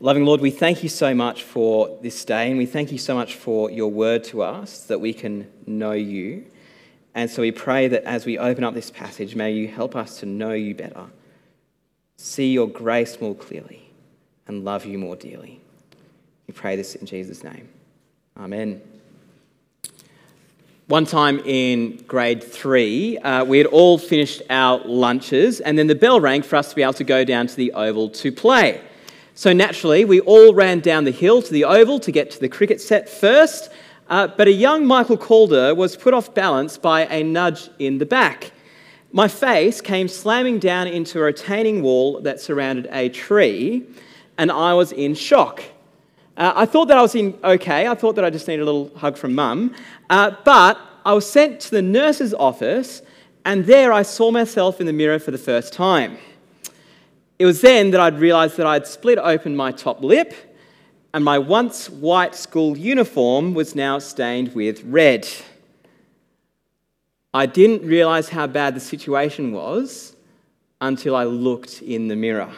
[0.00, 3.14] Loving Lord, we thank you so much for this day, and we thank you so
[3.14, 6.46] much for your word to us that we can know you.
[7.14, 10.18] And so we pray that as we open up this passage, may you help us
[10.18, 11.06] to know you better,
[12.16, 13.88] see your grace more clearly,
[14.48, 15.60] and love you more dearly.
[16.48, 17.68] We pray this in Jesus' name.
[18.36, 18.82] Amen.
[20.88, 25.94] One time in grade three, uh, we had all finished our lunches, and then the
[25.94, 28.82] bell rang for us to be able to go down to the oval to play.
[29.36, 32.48] So naturally, we all ran down the hill to the oval to get to the
[32.48, 33.68] cricket set first.
[34.08, 38.06] Uh, but a young Michael Calder was put off balance by a nudge in the
[38.06, 38.52] back.
[39.12, 43.84] My face came slamming down into a retaining wall that surrounded a tree,
[44.38, 45.64] and I was in shock.
[46.36, 47.88] Uh, I thought that I was in okay.
[47.88, 49.74] I thought that I just needed a little hug from mum.
[50.10, 53.02] Uh, but I was sent to the nurse's office,
[53.44, 56.18] and there I saw myself in the mirror for the first time.
[57.38, 60.34] It was then that I'd realised that I'd split open my top lip,
[61.12, 65.28] and my once white school uniform was now stained with red.
[67.32, 70.14] I didn't realise how bad the situation was
[70.80, 72.52] until I looked in the mirror.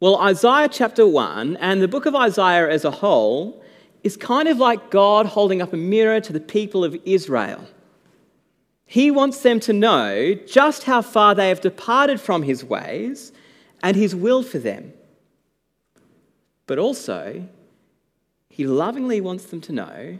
[0.00, 3.62] Well, Isaiah chapter 1 and the book of Isaiah as a whole
[4.02, 7.66] is kind of like God holding up a mirror to the people of Israel.
[8.86, 13.32] He wants them to know just how far they have departed from his ways
[13.82, 14.92] and his will for them.
[16.66, 17.46] But also,
[18.48, 20.18] he lovingly wants them to know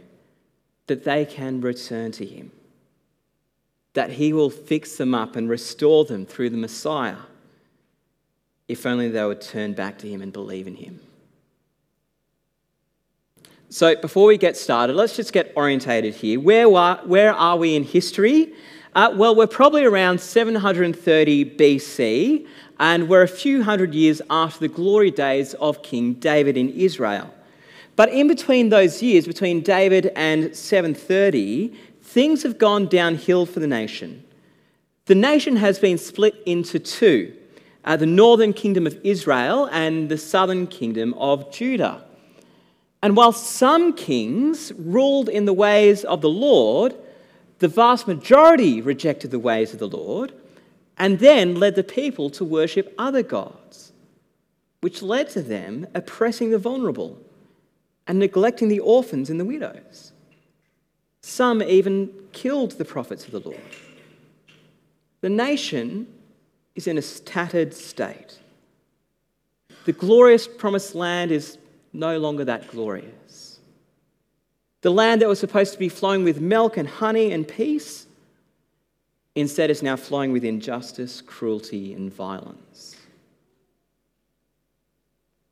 [0.87, 2.51] that they can return to him,
[3.93, 7.17] that he will fix them up and restore them through the Messiah,
[8.67, 10.99] if only they would turn back to him and believe in him.
[13.69, 16.39] So, before we get started, let's just get orientated here.
[16.39, 18.53] Where, where are we in history?
[18.93, 22.47] Uh, well, we're probably around 730 BC,
[22.79, 27.33] and we're a few hundred years after the glory days of King David in Israel.
[27.95, 33.67] But in between those years, between David and 730, things have gone downhill for the
[33.67, 34.23] nation.
[35.07, 37.33] The nation has been split into two
[37.83, 42.04] uh, the northern kingdom of Israel and the southern kingdom of Judah.
[43.01, 46.95] And while some kings ruled in the ways of the Lord,
[47.59, 50.33] the vast majority rejected the ways of the Lord
[50.97, 53.91] and then led the people to worship other gods,
[54.81, 57.19] which led to them oppressing the vulnerable
[58.07, 60.11] and neglecting the orphans and the widows.
[61.21, 63.59] Some even killed the prophets of the Lord.
[65.21, 66.07] The nation
[66.75, 68.39] is in a tattered state.
[69.85, 71.57] The glorious promised land is
[71.95, 73.59] no longer that glorious.
[74.81, 78.05] The land that was supposed to be flowing with milk and honey and peace,
[79.33, 82.95] instead is now flowing with injustice, cruelty, and violence.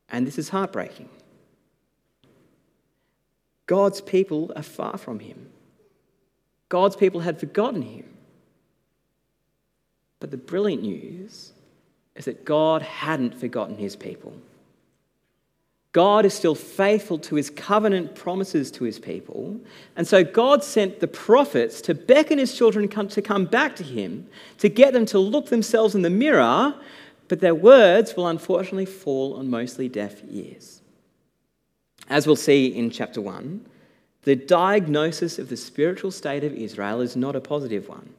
[0.09, 1.09] And this is heartbreaking.
[3.65, 5.49] God's people are far from him.
[6.69, 8.05] God's people had forgotten him.
[10.19, 11.53] But the brilliant news
[12.15, 14.33] is that God hadn't forgotten his people.
[15.93, 19.59] God is still faithful to his covenant promises to his people.
[19.95, 24.27] And so God sent the prophets to beckon his children to come back to him,
[24.57, 26.73] to get them to look themselves in the mirror,
[27.27, 30.81] but their words will unfortunately fall on mostly deaf ears.
[32.09, 33.63] As we'll see in chapter 1,
[34.23, 38.09] the diagnosis of the spiritual state of Israel is not a positive one.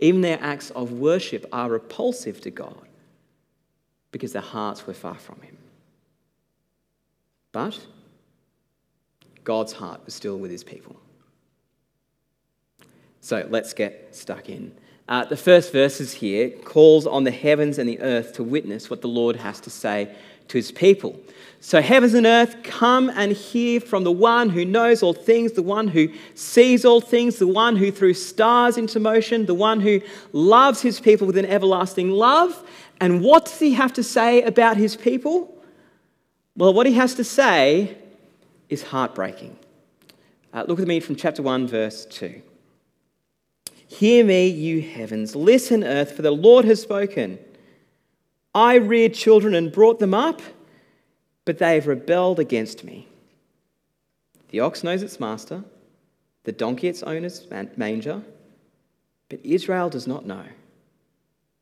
[0.00, 2.88] Even their acts of worship are repulsive to God
[4.12, 5.56] because their hearts were far from him.
[7.52, 7.78] But
[9.44, 10.96] God's heart was still with his people.
[13.20, 14.72] So let's get stuck in.
[15.08, 19.02] Uh, the first verses here calls on the heavens and the earth to witness what
[19.02, 20.14] the Lord has to say
[20.48, 21.18] to his people.
[21.60, 25.62] So, heavens and earth, come and hear from the one who knows all things, the
[25.62, 30.00] one who sees all things, the one who threw stars into motion, the one who
[30.32, 32.66] loves his people with an everlasting love.
[33.00, 35.59] And what does he have to say about his people?
[36.60, 37.96] Well, what he has to say
[38.68, 39.56] is heartbreaking.
[40.52, 42.42] Uh, look with me from chapter 1, verse 2.
[43.86, 45.34] Hear me, you heavens.
[45.34, 47.38] Listen, earth, for the Lord has spoken.
[48.54, 50.42] I reared children and brought them up,
[51.46, 53.08] but they have rebelled against me.
[54.50, 55.64] The ox knows its master,
[56.44, 57.46] the donkey its owner's
[57.78, 58.20] manger,
[59.30, 60.44] but Israel does not know.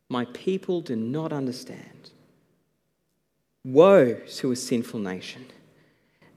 [0.08, 2.10] My people do not understand.
[3.64, 5.46] Woe to a sinful nation,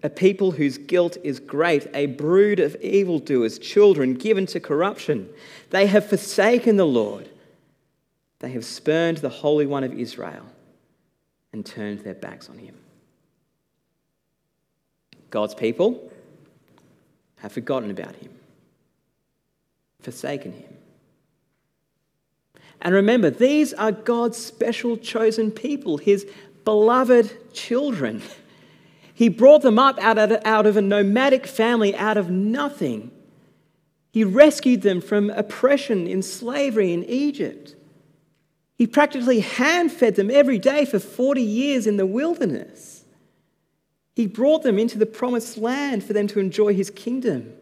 [0.03, 5.29] a people whose guilt is great, a brood of evildoers, children given to corruption.
[5.69, 7.29] They have forsaken the Lord,
[8.39, 10.45] they have spurned the Holy One of Israel.
[11.53, 12.75] and turned their backs on him.
[15.29, 16.11] God's people
[17.37, 18.29] have forgotten about him,
[20.01, 20.77] forsaken him.
[22.81, 26.25] And remember, these are God's special chosen people, his
[26.65, 28.21] beloved children.
[29.13, 33.11] He brought them up out of, out of a nomadic family, out of nothing.
[34.11, 37.75] He rescued them from oppression in slavery in Egypt.
[38.75, 43.05] He practically hand fed them every day for 40 years in the wilderness.
[44.15, 47.53] He brought them into the promised land for them to enjoy his kingdom.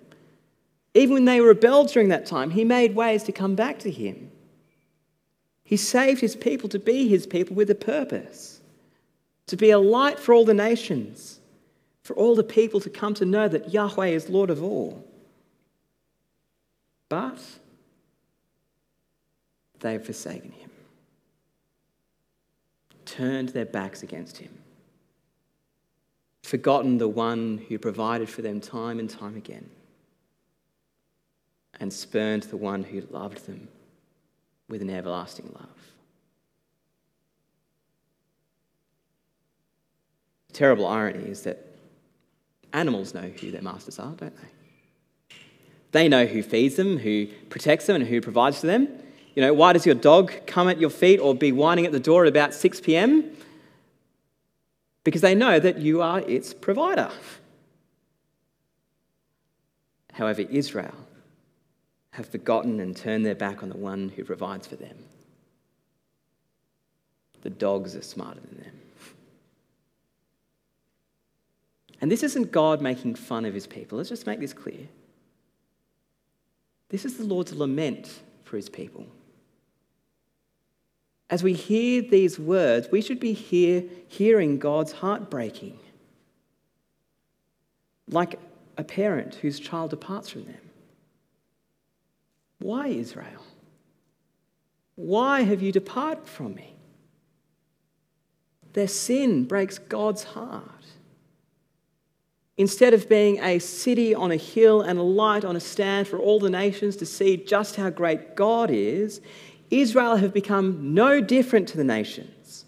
[0.94, 4.31] Even when they rebelled during that time, he made ways to come back to him.
[5.63, 8.59] He saved his people to be his people with a purpose,
[9.50, 11.40] to be a light for all the nations,
[12.01, 15.06] for all the people to come to know that Yahweh is Lord of all.
[17.10, 17.40] But
[19.80, 20.69] they have forsaken him
[23.10, 24.56] turned their backs against him,
[26.44, 29.68] forgotten the one who provided for them time and time again,
[31.80, 33.68] and spurned the one who loved them
[34.69, 35.99] with an everlasting love.
[40.60, 41.66] Terrible irony is that
[42.74, 45.36] animals know who their masters are, don't they?
[45.92, 48.90] They know who feeds them, who protects them, and who provides for them.
[49.36, 52.00] You know, why does your dog come at your feet or be whining at the
[52.00, 53.38] door at about 6 p.m.?
[55.06, 57.10] Because they know that you are its provider.
[60.12, 60.94] However, Israel
[62.12, 64.98] have forgotten and turned their back on the one who provides for them.
[67.44, 68.89] The dogs are smarter than them.
[72.01, 73.98] And this isn't God making fun of his people.
[73.98, 74.88] Let's just make this clear.
[76.90, 79.06] This is the Lord's lament for his people.
[81.30, 85.78] As we hear these words, we should be hear, hearing God's heart breaking,
[88.07, 88.40] like
[88.78, 90.62] a parent whose child departs from them.
[92.57, 93.44] Why, Israel?
[94.95, 96.74] Why have you departed from me?
[98.74, 100.79] Their sin breaks God's heart.
[102.60, 106.20] Instead of being a city on a hill and a light on a stand for
[106.20, 109.22] all the nations to see just how great God is,
[109.72, 112.66] Israel have become no different to the nations.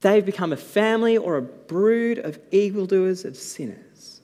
[0.00, 4.22] They've become a family or a brood of evildoers, of sinners.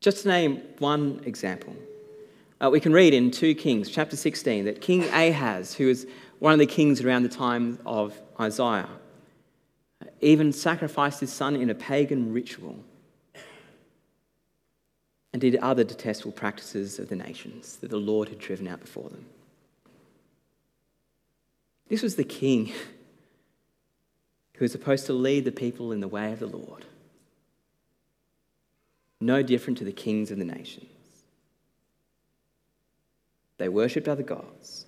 [0.00, 1.74] Just to name one example,
[2.60, 6.06] uh, we can read in 2 Kings, chapter 16, that King Ahaz, who was
[6.38, 8.88] one of the kings around the time of Isaiah,
[10.20, 12.84] even sacrificed his son in a pagan ritual
[15.32, 19.08] and did other detestable practices of the nations that the Lord had driven out before
[19.08, 19.24] them.
[21.88, 22.66] This was the king
[24.54, 26.84] who was supposed to lead the people in the way of the Lord.
[29.20, 30.86] No different to the kings of the nations.
[33.58, 34.86] They worshipped other gods.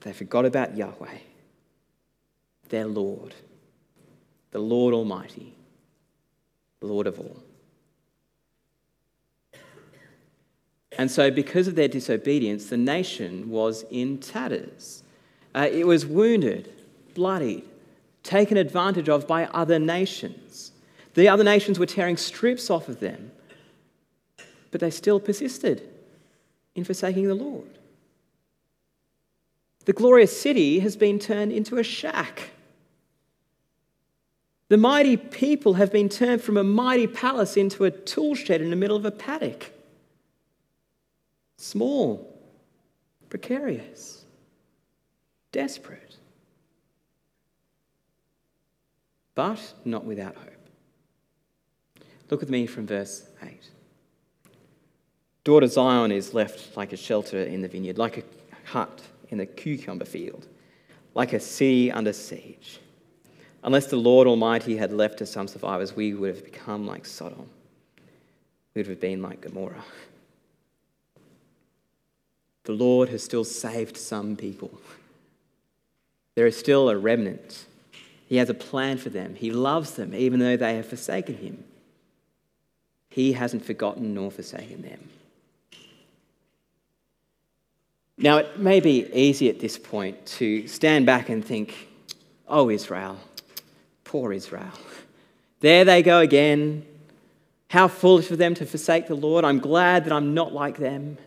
[0.00, 1.18] They forgot about Yahweh,
[2.68, 3.34] their Lord,
[4.54, 5.52] the Lord Almighty,
[6.80, 7.42] Lord of all.
[10.96, 15.02] And so, because of their disobedience, the nation was in tatters.
[15.56, 16.72] Uh, it was wounded,
[17.14, 17.64] bloodied,
[18.22, 20.70] taken advantage of by other nations.
[21.14, 23.32] The other nations were tearing strips off of them,
[24.70, 25.82] but they still persisted
[26.76, 27.76] in forsaking the Lord.
[29.84, 32.50] The glorious city has been turned into a shack.
[34.68, 38.70] The mighty people have been turned from a mighty palace into a tool shed in
[38.70, 39.70] the middle of a paddock
[41.56, 42.38] small,
[43.30, 44.24] precarious,
[45.50, 46.16] desperate,
[49.34, 50.50] but not without hope.
[52.30, 53.70] Look with me from verse 8.
[55.42, 58.22] Daughter Zion is left like a shelter in the vineyard, like a
[58.64, 60.46] hut in the cucumber field,
[61.14, 62.80] like a city under siege.
[63.64, 67.48] Unless the Lord Almighty had left us some survivors, we would have become like Sodom.
[68.74, 69.84] We would have been like Gomorrah.
[72.64, 74.70] The Lord has still saved some people.
[76.34, 77.64] There is still a remnant.
[78.26, 79.34] He has a plan for them.
[79.34, 81.64] He loves them, even though they have forsaken him.
[83.08, 85.08] He hasn't forgotten nor forsaken them.
[88.18, 91.88] Now, it may be easy at this point to stand back and think,
[92.46, 93.18] oh, Israel,
[94.14, 94.70] poor Israel.
[95.58, 96.86] There they go again.
[97.68, 99.44] How foolish of them to forsake the Lord.
[99.44, 101.18] I'm glad that I'm not like them.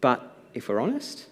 [0.00, 1.26] But if we're honest,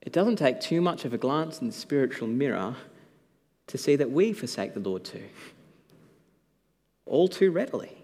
[0.00, 2.74] it doesn't take too much of a glance in the spiritual mirror
[3.68, 5.28] to see that we forsake the Lord too.
[7.06, 7.96] All too readily.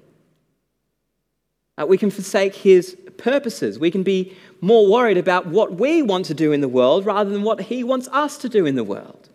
[1.79, 3.79] Uh, we can forsake his purposes.
[3.79, 7.31] We can be more worried about what we want to do in the world rather
[7.31, 9.29] than what he wants us to do in the world.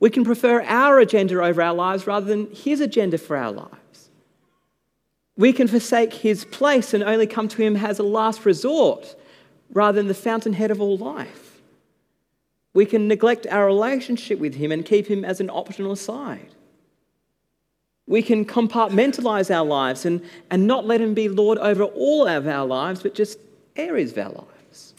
[0.00, 4.10] We can prefer our agenda over our lives rather than his agenda for our lives.
[5.36, 9.16] We can forsake his place and only come to him as a last resort
[9.72, 11.60] rather than the fountainhead of all life.
[12.72, 16.54] We can neglect our relationship with him and keep him as an optional aside.
[18.06, 22.46] We can compartmentalize our lives and, and not let Him be Lord over all of
[22.46, 23.38] our lives, but just
[23.76, 24.94] areas of our lives.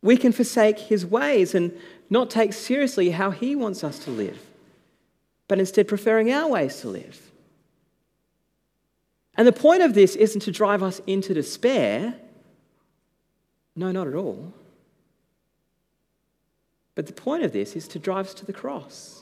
[0.00, 1.76] We can forsake His ways and
[2.08, 4.38] not take seriously how He wants us to live,
[5.48, 7.32] but instead preferring our ways to live.
[9.34, 12.14] And the point of this isn't to drive us into despair.
[13.74, 14.52] No, not at all.
[16.94, 19.21] But the point of this is to drive us to the cross.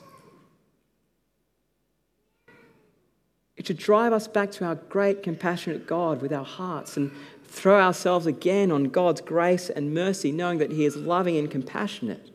[3.61, 7.11] It should drive us back to our great, compassionate God with our hearts and
[7.43, 12.31] throw ourselves again on God's grace and mercy, knowing that He is loving and compassionate,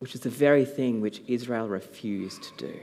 [0.00, 2.80] which is the very thing which Israel refused to do.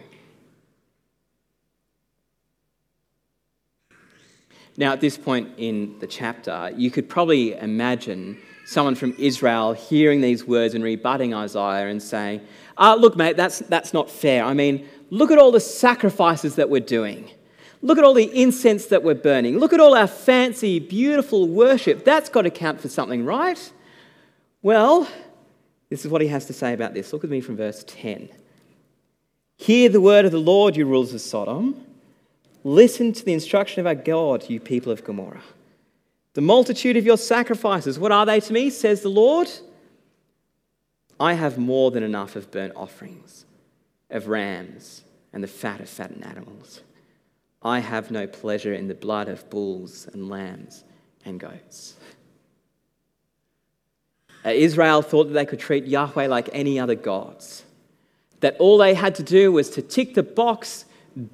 [4.77, 10.22] Now, at this point in the chapter, you could probably imagine someone from Israel hearing
[10.22, 12.41] these words and rebutting Isaiah and saying,
[12.75, 14.43] uh, Look, mate, that's, that's not fair.
[14.43, 17.30] I mean, Look at all the sacrifices that we're doing.
[17.82, 19.58] Look at all the incense that we're burning.
[19.60, 22.06] Look at all our fancy, beautiful worship.
[22.06, 23.72] That's got to count for something, right?
[24.62, 25.08] Well,
[25.89, 27.12] this is what he has to say about this.
[27.12, 28.30] Look at me from verse 10.
[29.58, 31.86] Hear the word of the Lord, you rulers of Sodom.
[32.63, 35.44] Listen to the instruction of our God, you people of Gomorrah.
[36.36, 39.50] The multitude of your sacrifices, what are they to me, says the Lord?
[41.20, 43.46] I have more than enough of burnt offerings
[44.12, 45.03] of rams
[45.34, 46.82] and the fat of fattened animals.
[47.63, 50.84] I have no pleasure in the blood of bulls and lambs
[51.25, 51.96] and goats.
[54.44, 57.63] Uh, Israel thought that they could treat Yahweh like any other gods,
[58.39, 60.86] that all they had to do was to tick the box,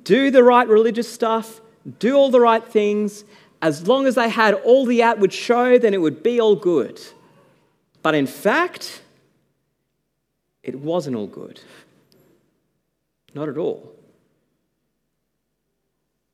[0.03, 1.61] do the right religious stuff,
[1.99, 3.23] do all the right things.
[3.61, 7.01] As long as they had all the outward show, then it would be all good.
[8.01, 9.01] But in fact,
[10.63, 11.61] it wasn't all good.
[13.37, 13.93] Not at all.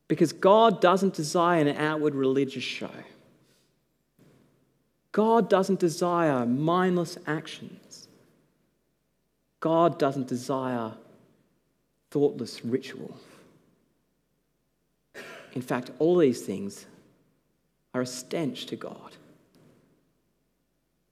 [0.08, 2.90] Because God doesn't desire an outward religious show.
[5.12, 8.08] God doesn't desire mindless actions.
[9.60, 10.92] God doesn't desire
[12.10, 13.14] thoughtless ritual.
[15.52, 16.86] In fact, all these things
[17.92, 19.14] are a stench to God.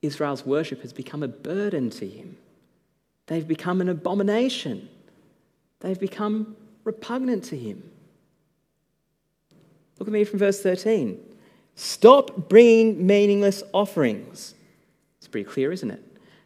[0.00, 2.38] Israel's worship has become a burden to him,
[3.26, 4.88] they've become an abomination.
[5.82, 7.82] They've become repugnant to him.
[9.98, 11.18] Look at me from verse 13.
[11.74, 14.54] Stop bringing meaningless offerings.
[15.18, 16.02] It's pretty clear, isn't it?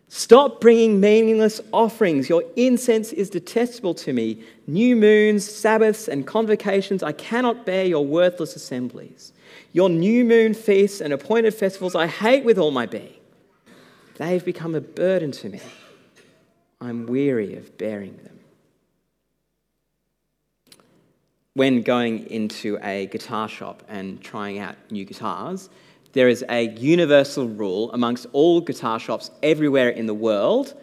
[0.08, 2.28] Stop bringing meaningless offerings.
[2.28, 4.42] Your incense is detestable to me.
[4.66, 9.32] New moons, Sabbaths, and convocations, I cannot bear your worthless assemblies.
[9.72, 13.14] Your new moon feasts and appointed festivals I hate with all my being.
[14.16, 15.60] They've become a burden to me.
[16.80, 18.35] I'm weary of bearing them.
[21.56, 25.70] When going into a guitar shop and trying out new guitars,
[26.12, 30.74] there is a universal rule amongst all guitar shops everywhere in the world,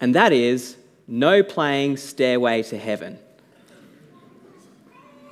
[0.00, 3.18] and that is no playing Stairway to Heaven.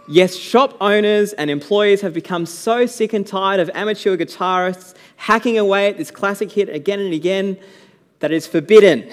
[0.07, 5.57] Yes, shop owners and employees have become so sick and tired of amateur guitarists hacking
[5.57, 7.57] away at this classic hit again and again
[8.19, 9.11] that it's forbidden.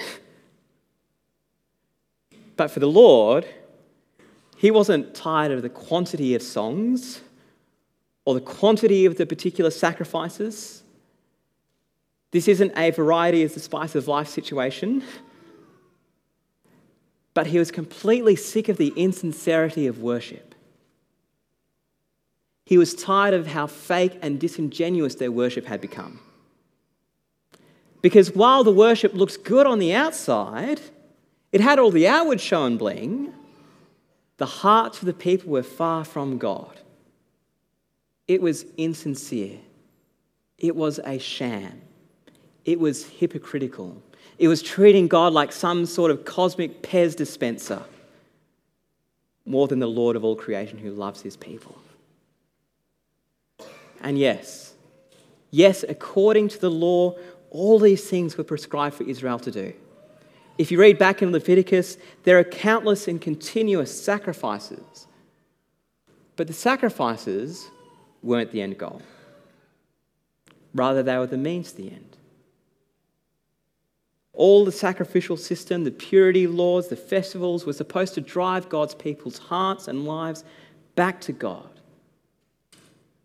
[2.58, 3.46] But for the Lord,
[4.62, 7.20] he wasn't tired of the quantity of songs
[8.24, 10.84] or the quantity of the particular sacrifices.
[12.30, 15.02] This isn't a variety as the spice of life situation.
[17.34, 20.54] But he was completely sick of the insincerity of worship.
[22.64, 26.20] He was tired of how fake and disingenuous their worship had become.
[28.00, 30.80] Because while the worship looks good on the outside,
[31.50, 33.34] it had all the outward show and bling,
[34.42, 36.80] the hearts of the people were far from God.
[38.26, 39.60] It was insincere.
[40.58, 41.80] It was a sham.
[42.64, 44.02] It was hypocritical.
[44.38, 47.84] It was treating God like some sort of cosmic Pez dispenser
[49.46, 51.80] more than the Lord of all creation who loves his people.
[54.00, 54.74] And yes,
[55.52, 57.14] yes, according to the law,
[57.52, 59.72] All these things were prescribed for Israel to do.
[60.58, 65.06] If you read back in Leviticus, there are countless and continuous sacrifices.
[66.36, 67.68] But the sacrifices
[68.22, 69.02] weren't the end goal.
[70.74, 72.16] Rather, they were the means to the end.
[74.34, 79.38] All the sacrificial system, the purity laws, the festivals were supposed to drive God's people's
[79.38, 80.44] hearts and lives
[80.94, 81.68] back to God,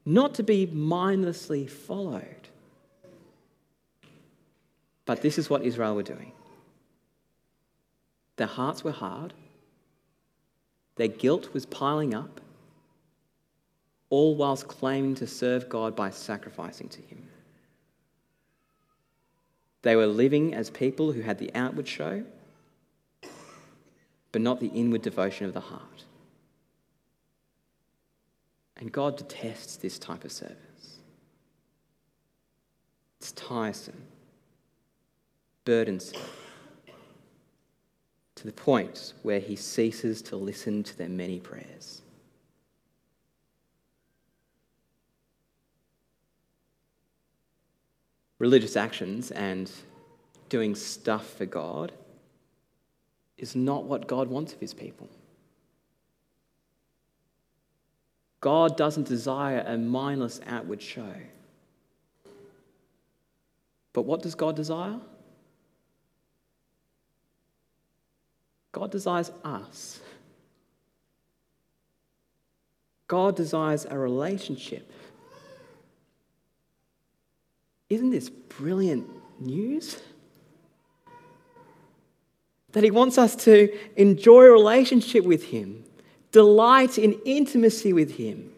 [0.06, 2.50] not to be mindlessly followed.
[5.06, 6.34] But this is what Israel were doing.
[8.38, 9.34] Their hearts were hard,
[10.96, 12.42] their guilt was piling up,
[14.10, 17.28] all whilst claiming to serve God by sacrificing to Him.
[19.82, 22.24] They were living as people who had the outward show,
[24.32, 26.04] but not the inward devotion of the heart.
[28.78, 31.00] And God detests this type of service.
[33.20, 34.04] It's tiresome,
[35.66, 36.22] burdensome,
[38.38, 42.02] to the point where He ceases to listen to their many prayers.
[48.40, 49.72] religious actions and
[50.50, 51.92] doing stuff for God
[53.38, 55.10] is not what God wants of his people.
[58.40, 61.14] God doesn't desire a mindless outward show.
[63.94, 65.00] But what does God desire?
[68.78, 70.00] God desires us.
[73.08, 74.92] God desires a relationship
[77.90, 79.08] isn't this brilliant
[79.40, 80.02] news?
[82.74, 85.86] That He wants us to enjoy a relationship with Him,
[86.32, 88.52] delight in intimacy with Him,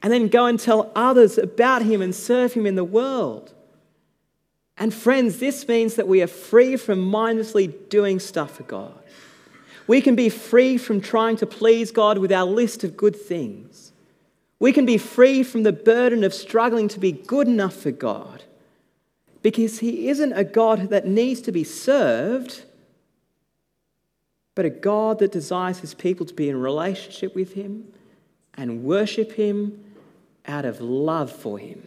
[0.00, 3.52] and then go and tell others about Him and serve Him in the world.
[4.76, 8.94] And friends, this means that we are free from mindlessly doing stuff for God.
[9.88, 13.92] We can be free from trying to please God with our list of good things.
[14.60, 18.44] We can be free from the burden of struggling to be good enough for God
[19.42, 22.64] because he isn't a God that needs to be served,
[24.54, 27.92] but a God that desires his people to be in relationship with him
[28.54, 29.84] and worship him
[30.46, 31.86] out of love for him.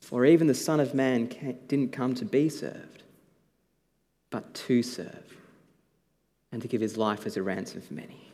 [0.00, 1.26] For even the Son of Man
[1.66, 2.89] didn't come to be served,
[4.30, 5.36] but to serve
[6.52, 8.30] and to give his life as a ransom for many.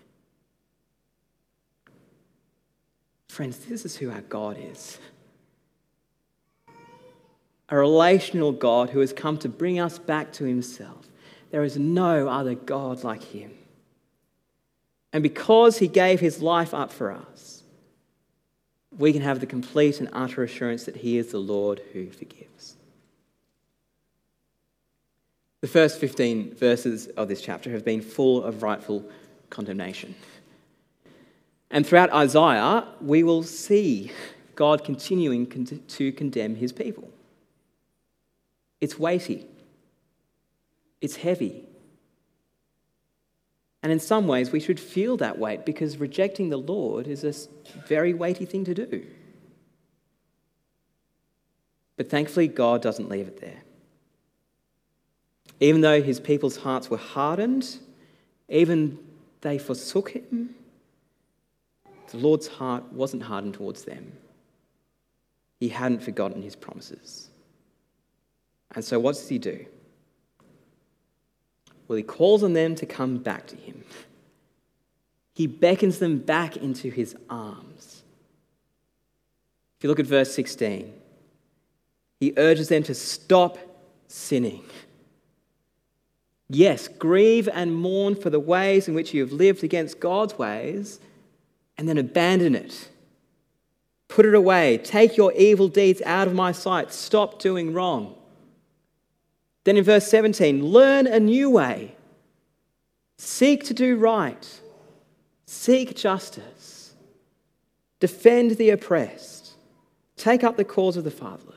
[3.28, 4.98] Friends, this is who our God is
[7.68, 11.08] a relational God who has come to bring us back to himself.
[11.50, 13.52] There is no other God like him.
[15.12, 17.62] And because he gave his life up for us,
[18.96, 22.76] we can have the complete and utter assurance that he is the Lord who forgives.
[25.66, 29.04] The first 15 verses of this chapter have been full of rightful
[29.50, 30.14] condemnation.
[31.72, 34.12] And throughout Isaiah, we will see
[34.54, 35.44] God continuing
[35.88, 37.10] to condemn his people.
[38.80, 39.44] It's weighty,
[41.00, 41.64] it's heavy.
[43.82, 47.34] And in some ways, we should feel that weight because rejecting the Lord is a
[47.88, 49.04] very weighty thing to do.
[51.96, 53.64] But thankfully, God doesn't leave it there.
[55.60, 57.78] Even though his people's hearts were hardened,
[58.48, 58.98] even
[59.40, 60.54] they forsook him,
[62.10, 64.12] the Lord's heart wasn't hardened towards them.
[65.58, 67.30] He hadn't forgotten his promises.
[68.74, 69.64] And so, what does he do?
[71.88, 73.84] Well, he calls on them to come back to him.
[75.34, 78.02] He beckons them back into his arms.
[79.78, 80.92] If you look at verse 16,
[82.20, 83.58] he urges them to stop
[84.08, 84.64] sinning.
[86.48, 91.00] Yes, grieve and mourn for the ways in which you have lived against God's ways,
[91.76, 92.88] and then abandon it.
[94.08, 94.78] Put it away.
[94.78, 96.92] Take your evil deeds out of my sight.
[96.92, 98.14] Stop doing wrong.
[99.64, 101.96] Then in verse 17, learn a new way.
[103.18, 104.60] Seek to do right.
[105.46, 106.94] Seek justice.
[107.98, 109.54] Defend the oppressed.
[110.16, 111.55] Take up the cause of the fatherless.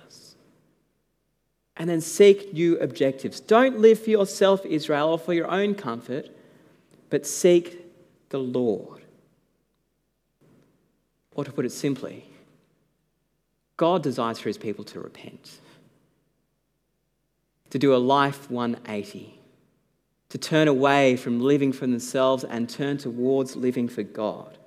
[1.79, 3.39] And then seek new objectives.
[3.39, 6.29] Don't live for yourself, Israel, or for your own comfort,
[7.09, 7.83] but seek
[8.29, 9.01] the Lord.
[11.33, 12.25] Or to put it simply,
[13.77, 15.59] God desires for his people to repent
[17.69, 19.39] to do a life 180,
[20.29, 24.57] to turn away from living for themselves and turn towards living for God.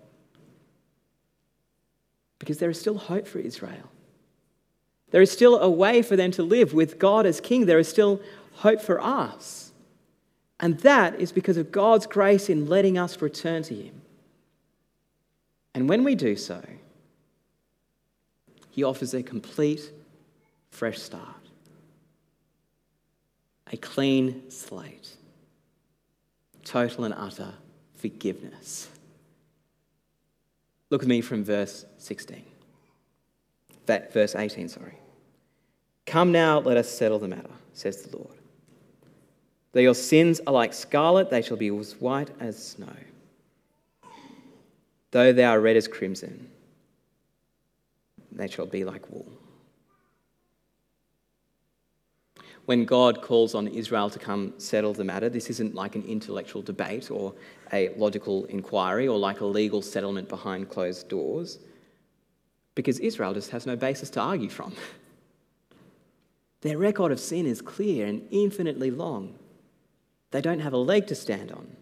[2.38, 3.90] Because there is still hope for Israel.
[5.12, 7.66] There is still a way for them to live with God as King.
[7.66, 8.20] There is still
[8.55, 9.70] hope for us.
[10.59, 14.01] And that is because of God's grace in letting us return to Him.
[15.75, 16.64] And when we do so,
[18.70, 19.90] He offers a complete,
[20.70, 21.29] fresh start,
[23.70, 25.11] a clean slate,
[26.64, 27.53] total and utter
[27.96, 28.88] forgiveness.
[30.88, 32.44] Look at me from verse 16.
[33.87, 35.02] That verse 18, sorry.
[36.07, 38.38] Come now, let us settle the matter, says the Lord.
[39.73, 42.95] Though your sins are like scarlet, they shall be as white as snow.
[45.11, 46.51] Though they are red as crimson,
[48.31, 49.31] they shall be like wool.
[52.65, 56.62] When God calls on Israel to come settle the matter, this isn't like an intellectual
[56.62, 57.35] debate or
[57.73, 61.59] a logical inquiry or like a legal settlement behind closed doors,
[62.75, 64.75] because Israel just has no basis to argue from.
[66.62, 69.35] Their record of sin is clear and infinitely long.
[70.31, 71.77] They don't have a leg to stand on.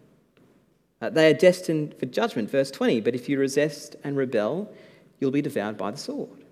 [1.01, 2.99] Uh, they are destined for judgment, verse 20.
[3.01, 4.71] But if you resist and rebel,
[5.19, 6.45] you'll be devoured by the sword.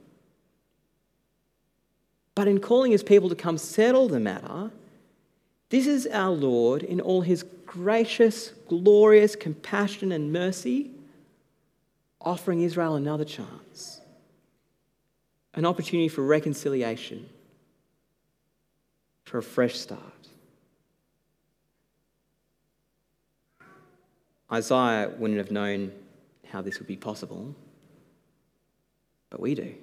[2.35, 4.71] But in calling his people to come settle the matter,
[5.69, 10.91] this is our Lord in all his gracious, glorious compassion and mercy,
[12.21, 14.01] offering Israel another chance,
[15.55, 17.27] an opportunity for reconciliation
[19.29, 20.01] for a fresh start.
[24.51, 25.91] Isaiah wouldn't have known
[26.47, 27.53] how this would be possible,
[29.29, 29.75] but we do.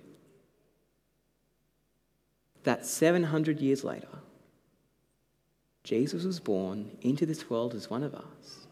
[2.65, 4.09] That 700 years later,
[5.85, 8.67] Jesus was born into this world as one of us,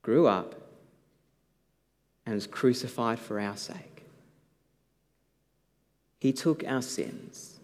[0.00, 0.54] grew up,
[2.24, 4.06] and was crucified for our sake.
[6.18, 7.55] He took our sins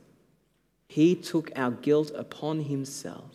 [0.93, 3.31] he took our guilt upon himself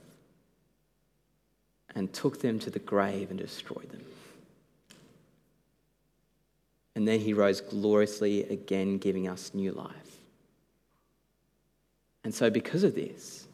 [1.95, 4.03] and took them to the grave and destroyed them.
[6.93, 10.19] And then he rose gloriously again, giving us new life.
[12.23, 13.47] And so, because of this,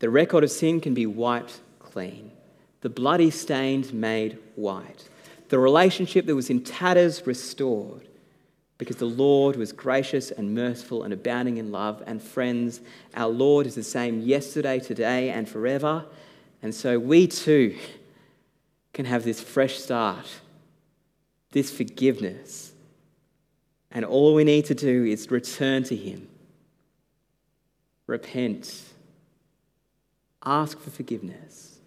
[0.00, 2.32] the record of sin can be wiped clean,
[2.80, 5.08] the bloody stains made white,
[5.48, 8.08] the relationship that was in tatters restored,
[8.78, 12.02] because the Lord was gracious and merciful and abounding in love.
[12.06, 12.80] And friends,
[13.14, 16.04] our Lord is the same yesterday, today, and forever.
[16.62, 17.76] And so we too
[18.92, 20.26] can have this fresh start,
[21.52, 22.72] this forgiveness.
[23.90, 26.28] And all we need to do is return to Him,
[28.06, 28.82] repent,
[30.44, 31.78] ask for forgiveness,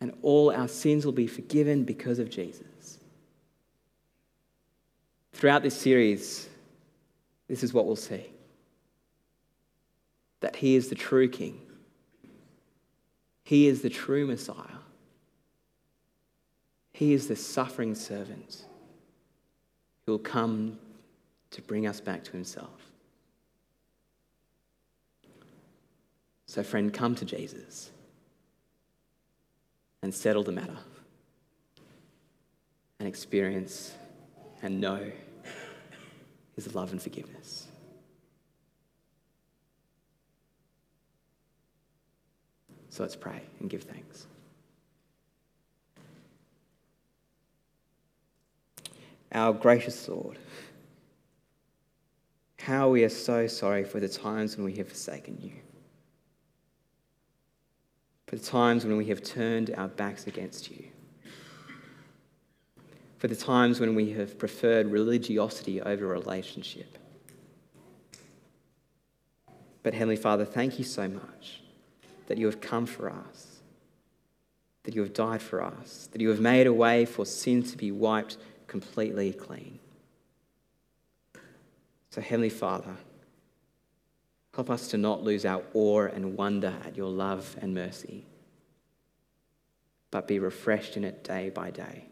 [0.00, 2.95] and all our sins will be forgiven because of Jesus.
[5.36, 6.48] Throughout this series,
[7.46, 8.24] this is what we'll see.
[10.40, 11.60] That He is the true King,
[13.44, 14.78] He is the true Messiah,
[16.90, 18.64] He is the suffering servant
[20.06, 20.78] who will come
[21.50, 22.90] to bring us back to Himself.
[26.46, 27.90] So, friend, come to Jesus
[30.00, 30.78] and settle the matter
[32.98, 33.92] and experience
[34.62, 35.12] and know
[36.56, 37.68] his love and forgiveness.
[42.88, 44.26] So let's pray and give thanks.
[49.32, 50.38] Our gracious Lord,
[52.58, 55.52] how we are so sorry for the times when we have forsaken you,
[58.26, 60.86] for the times when we have turned our backs against you
[63.26, 66.96] for the times when we have preferred religiosity over relationship.
[69.82, 71.60] But Heavenly Father, thank you so much
[72.28, 73.62] that you have come for us,
[74.84, 77.76] that you have died for us, that you have made a way for sin to
[77.76, 78.36] be wiped
[78.68, 79.80] completely clean.
[82.10, 82.94] So, Heavenly Father,
[84.54, 88.24] help us to not lose our awe and wonder at your love and mercy,
[90.12, 92.06] but be refreshed in it day by day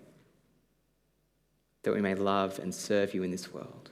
[1.84, 3.90] that we may love and serve you in this world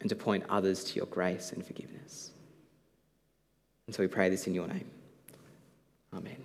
[0.00, 2.30] and to point others to your grace and forgiveness.
[3.86, 4.88] And so we pray this in your name.
[6.14, 6.36] Amen.